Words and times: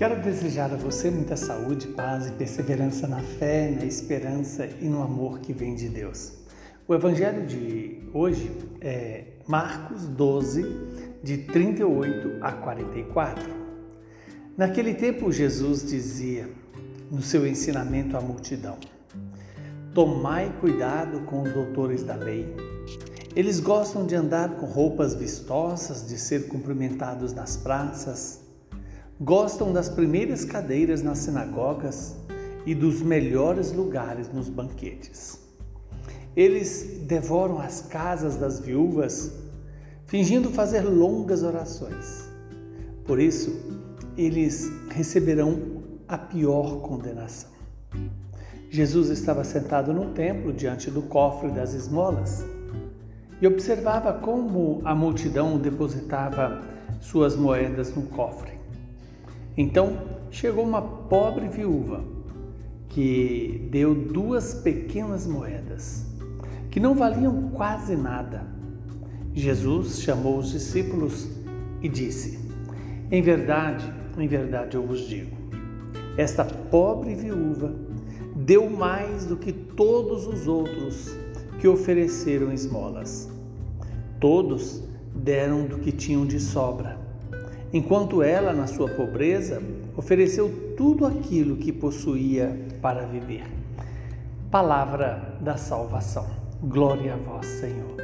Quero 0.00 0.18
desejar 0.22 0.72
a 0.72 0.76
você 0.76 1.10
muita 1.10 1.36
saúde, 1.36 1.88
paz 1.88 2.26
e 2.26 2.32
perseverança 2.32 3.06
na 3.06 3.20
fé, 3.20 3.70
na 3.70 3.84
esperança 3.84 4.66
e 4.80 4.86
no 4.86 5.02
amor 5.02 5.40
que 5.40 5.52
vem 5.52 5.74
de 5.74 5.90
Deus. 5.90 6.32
O 6.88 6.94
evangelho 6.94 7.46
de 7.46 8.00
hoje 8.14 8.50
é 8.80 9.24
Marcos 9.46 10.06
12, 10.06 10.64
de 11.22 11.36
38 11.36 12.38
a 12.40 12.50
44. 12.50 13.44
Naquele 14.56 14.94
tempo, 14.94 15.30
Jesus 15.30 15.84
dizia 15.86 16.48
no 17.10 17.20
seu 17.20 17.46
ensinamento 17.46 18.16
à 18.16 18.22
multidão: 18.22 18.78
Tomai 19.92 20.50
cuidado 20.62 21.26
com 21.26 21.42
os 21.42 21.52
doutores 21.52 22.02
da 22.02 22.14
lei. 22.14 22.56
Eles 23.36 23.60
gostam 23.60 24.06
de 24.06 24.14
andar 24.14 24.56
com 24.56 24.64
roupas 24.64 25.12
vistosas, 25.12 26.08
de 26.08 26.16
ser 26.16 26.48
cumprimentados 26.48 27.34
nas 27.34 27.58
praças 27.58 28.48
Gostam 29.22 29.70
das 29.70 29.90
primeiras 29.90 30.46
cadeiras 30.46 31.02
nas 31.02 31.18
sinagogas 31.18 32.16
e 32.64 32.74
dos 32.74 33.02
melhores 33.02 33.70
lugares 33.70 34.32
nos 34.32 34.48
banquetes. 34.48 35.38
Eles 36.34 37.02
devoram 37.02 37.58
as 37.60 37.82
casas 37.82 38.36
das 38.36 38.60
viúvas, 38.60 39.30
fingindo 40.06 40.48
fazer 40.48 40.80
longas 40.80 41.42
orações. 41.42 42.30
Por 43.04 43.20
isso, 43.20 43.60
eles 44.16 44.72
receberão 44.88 45.82
a 46.08 46.16
pior 46.16 46.80
condenação. 46.80 47.50
Jesus 48.70 49.10
estava 49.10 49.44
sentado 49.44 49.92
no 49.92 50.14
templo 50.14 50.50
diante 50.50 50.90
do 50.90 51.02
cofre 51.02 51.50
das 51.50 51.74
esmolas 51.74 52.42
e 53.38 53.46
observava 53.46 54.14
como 54.14 54.80
a 54.82 54.94
multidão 54.94 55.58
depositava 55.58 56.62
suas 57.02 57.36
moedas 57.36 57.94
no 57.94 58.02
cofre. 58.04 58.59
Então 59.56 59.98
chegou 60.30 60.64
uma 60.64 60.80
pobre 60.80 61.48
viúva 61.48 62.04
que 62.88 63.68
deu 63.70 63.94
duas 63.94 64.54
pequenas 64.54 65.26
moedas, 65.26 66.06
que 66.70 66.80
não 66.80 66.94
valiam 66.94 67.50
quase 67.50 67.96
nada. 67.96 68.46
Jesus 69.34 70.02
chamou 70.02 70.38
os 70.38 70.50
discípulos 70.50 71.28
e 71.82 71.88
disse: 71.88 72.38
Em 73.10 73.22
verdade, 73.22 73.92
em 74.18 74.26
verdade 74.26 74.76
eu 74.76 74.86
vos 74.86 75.00
digo, 75.00 75.36
esta 76.16 76.44
pobre 76.44 77.14
viúva 77.14 77.74
deu 78.36 78.68
mais 78.70 79.26
do 79.26 79.36
que 79.36 79.52
todos 79.52 80.26
os 80.26 80.46
outros 80.46 81.14
que 81.58 81.68
ofereceram 81.68 82.52
esmolas. 82.52 83.28
Todos 84.18 84.82
deram 85.14 85.66
do 85.66 85.78
que 85.78 85.92
tinham 85.92 86.26
de 86.26 86.38
sobra 86.38 87.09
enquanto 87.72 88.22
ela, 88.22 88.52
na 88.52 88.66
sua 88.66 88.88
pobreza, 88.88 89.62
ofereceu 89.96 90.74
tudo 90.76 91.06
aquilo 91.06 91.56
que 91.56 91.72
possuía 91.72 92.58
para 92.80 93.06
viver. 93.06 93.44
Palavra 94.50 95.36
da 95.40 95.56
salvação. 95.56 96.26
Glória 96.62 97.14
a 97.14 97.16
vós, 97.16 97.46
Senhor. 97.46 97.96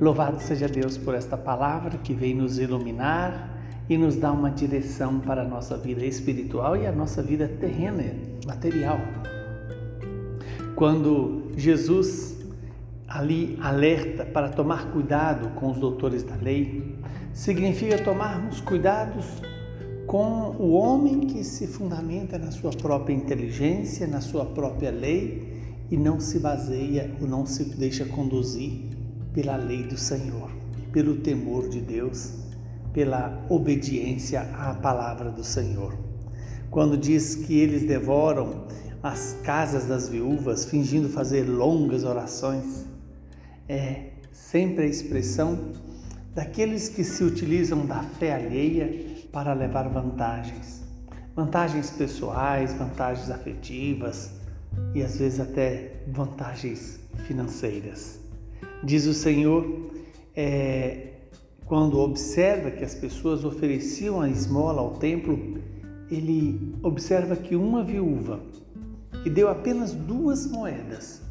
Louvado 0.00 0.40
seja 0.40 0.68
Deus 0.68 0.98
por 0.98 1.14
esta 1.14 1.36
palavra 1.36 1.96
que 1.98 2.12
vem 2.12 2.34
nos 2.34 2.58
iluminar 2.58 3.56
e 3.88 3.96
nos 3.96 4.16
dar 4.16 4.32
uma 4.32 4.50
direção 4.50 5.20
para 5.20 5.42
a 5.42 5.44
nossa 5.44 5.76
vida 5.76 6.04
espiritual 6.04 6.76
e 6.76 6.86
a 6.86 6.92
nossa 6.92 7.22
vida 7.22 7.48
terrena, 7.48 8.04
material. 8.46 8.98
Quando 10.74 11.50
Jesus 11.56 12.36
ali 13.06 13.58
alerta 13.60 14.24
para 14.24 14.48
tomar 14.48 14.86
cuidado 14.86 15.50
com 15.50 15.70
os 15.70 15.78
doutores 15.78 16.22
da 16.22 16.34
lei, 16.34 16.96
significa 17.32 17.98
tomarmos 17.98 18.60
cuidados 18.60 19.26
com 20.06 20.54
o 20.58 20.72
homem 20.72 21.20
que 21.20 21.42
se 21.42 21.66
fundamenta 21.66 22.38
na 22.38 22.50
sua 22.50 22.70
própria 22.70 23.14
inteligência, 23.14 24.06
na 24.06 24.20
sua 24.20 24.44
própria 24.44 24.90
lei 24.90 25.52
e 25.90 25.96
não 25.96 26.20
se 26.20 26.38
baseia 26.38 27.14
ou 27.20 27.26
não 27.26 27.46
se 27.46 27.64
deixa 27.64 28.04
conduzir 28.04 28.90
pela 29.32 29.56
lei 29.56 29.82
do 29.82 29.96
Senhor, 29.96 30.50
pelo 30.92 31.16
temor 31.16 31.68
de 31.68 31.80
Deus, 31.80 32.32
pela 32.92 33.44
obediência 33.48 34.42
à 34.54 34.74
palavra 34.74 35.30
do 35.30 35.42
Senhor. 35.42 35.96
Quando 36.70 36.96
diz 36.96 37.34
que 37.34 37.58
eles 37.58 37.86
devoram 37.86 38.66
as 39.02 39.36
casas 39.42 39.86
das 39.86 40.08
viúvas, 40.08 40.64
fingindo 40.64 41.08
fazer 41.08 41.44
longas 41.44 42.04
orações, 42.04 42.86
é 43.68 44.10
sempre 44.30 44.84
a 44.84 44.86
expressão 44.86 45.72
daqueles 46.34 46.88
que 46.88 47.04
se 47.04 47.22
utilizam 47.22 47.86
da 47.86 48.02
fé 48.02 48.34
alheia 48.34 49.16
para 49.30 49.52
levar 49.52 49.88
vantagens. 49.88 50.82
Vantagens 51.34 51.90
pessoais, 51.90 52.74
vantagens 52.74 53.30
afetivas 53.30 54.30
e 54.94 55.02
às 55.02 55.18
vezes 55.18 55.40
até 55.40 56.02
vantagens 56.08 57.00
financeiras. 57.26 58.18
Diz 58.84 59.06
o 59.06 59.14
Senhor, 59.14 59.90
é, 60.34 61.12
quando 61.66 61.98
observa 61.98 62.70
que 62.70 62.84
as 62.84 62.94
pessoas 62.94 63.44
ofereciam 63.44 64.20
a 64.20 64.28
esmola 64.28 64.80
ao 64.80 64.94
templo, 64.96 65.58
ele 66.10 66.74
observa 66.82 67.36
que 67.36 67.56
uma 67.56 67.82
viúva 67.82 68.40
que 69.22 69.30
deu 69.30 69.48
apenas 69.48 69.92
duas 69.92 70.46
moedas 70.46 71.22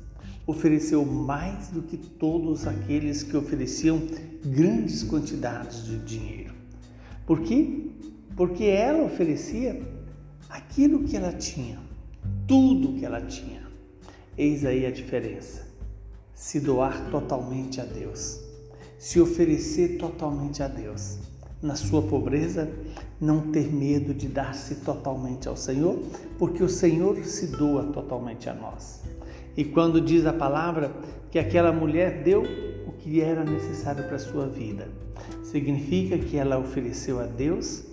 ofereceu 0.52 1.06
mais 1.06 1.70
do 1.70 1.82
que 1.82 1.98
todos 1.98 2.68
aqueles 2.68 3.24
que 3.24 3.36
ofereciam 3.36 4.02
grandes 4.46 5.04
quantidades 5.04 5.86
de 5.86 5.98
dinheiro. 6.00 6.54
Por 7.26 7.42
quê? 7.42 7.88
Porque 8.36 8.66
ela 8.66 9.04
oferecia 9.04 9.82
aquilo 10.50 11.04
que 11.04 11.16
ela 11.16 11.34
tinha, 11.34 11.80
tudo 12.48 12.94
que 12.94 13.06
ela 13.06 13.22
tinha. 13.22 13.68
Eis 14.38 14.66
aí 14.66 14.86
a 14.86 14.92
diferença. 14.92 15.68
Se 16.34 16.60
doar 16.60 17.10
totalmente 17.12 17.80
a 17.80 17.86
Deus, 17.86 18.40
se 18.98 19.20
oferecer 19.20 19.98
totalmente 19.98 20.62
a 20.64 20.68
Deus. 20.68 21.18
Na 21.62 21.76
sua 21.76 22.02
pobreza, 22.02 22.68
não 23.20 23.52
ter 23.52 23.72
medo 23.72 24.16
de 24.16 24.28
dar-se 24.28 24.76
totalmente 24.76 25.48
ao 25.48 25.56
Senhor, 25.56 26.00
porque 26.40 26.64
o 26.64 26.70
Senhor 26.70 27.24
se 27.24 27.48
doa 27.48 27.84
totalmente 27.94 28.50
a 28.50 28.54
nós. 28.56 29.02
E 29.56 29.66
quando 29.66 30.00
diz 30.00 30.26
a 30.26 30.34
palavra 30.34 30.92
que 31.30 31.40
aquela 31.40 31.72
mulher 31.72 32.24
deu 32.24 32.44
o 32.88 32.92
que 32.94 33.22
era 33.22 33.44
necessário 33.44 34.04
para 34.06 34.16
a 34.16 34.20
sua 34.20 34.48
vida, 34.48 34.88
significa 35.44 36.18
que 36.18 36.38
ela 36.38 36.58
ofereceu 36.58 37.20
a 37.20 37.26
Deus 37.26 37.86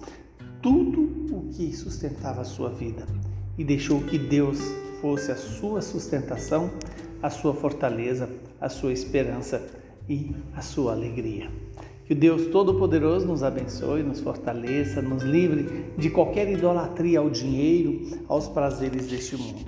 tudo 0.63 1.03
o 1.33 1.49
que 1.53 1.75
sustentava 1.75 2.41
a 2.41 2.45
sua 2.45 2.71
vida 2.71 3.07
e 3.57 3.65
deixou 3.65 4.01
que 4.01 4.19
Deus 4.19 4.59
fosse 5.01 5.31
a 5.31 5.37
sua 5.37 5.83
sustentação, 5.83 6.71
a 7.23 7.31
sua 7.31 7.55
fortaleza, 7.55 8.29
a 8.61 8.69
sua 8.69 8.93
esperança 8.93 9.63
e 10.09 10.35
a 10.55 10.61
sua 10.61 10.93
alegria. 10.93 11.51
Que 12.07 12.15
o 12.15 12.17
Deus 12.17 12.47
Todo-Poderoso 12.47 13.27
nos 13.27 13.43
abençoe, 13.43 14.03
nos 14.03 14.21
fortaleça, 14.21 15.03
nos 15.03 15.23
livre 15.23 15.93
de 15.99 16.09
qualquer 16.09 16.49
idolatria 16.49 17.19
ao 17.19 17.29
dinheiro, 17.29 18.01
aos 18.29 18.49
prazeres 18.49 19.09
deste 19.09 19.37
mundo. 19.37 19.67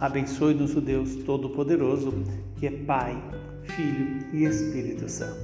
Abençoe-nos 0.00 0.74
o 0.74 0.80
Deus 0.80 1.14
Todo-Poderoso, 1.26 2.24
que 2.58 2.66
é 2.66 2.70
Pai, 2.70 3.22
Filho 3.64 4.24
e 4.32 4.44
Espírito 4.44 5.06
Santo. 5.10 5.38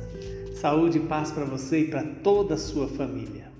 Saúde 0.54 0.96
e 0.96 1.02
paz 1.02 1.30
para 1.30 1.44
você 1.44 1.80
e 1.80 1.90
para 1.90 2.02
toda 2.02 2.54
a 2.54 2.58
sua 2.58 2.88
família. 2.88 3.55